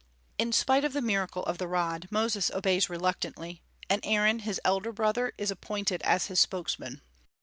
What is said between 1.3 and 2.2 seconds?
of the rod,